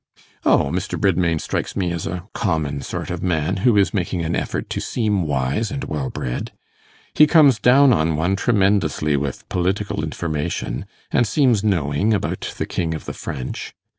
[0.47, 0.71] 'O!
[0.71, 0.99] Mr.
[0.99, 4.81] Bridmain strikes me as a common sort of man, who is making an effort to
[4.81, 6.51] seem wise and well bred.
[7.13, 12.95] He comes down on one tremendously with political information, and seems knowing about the king
[12.95, 13.75] of the French.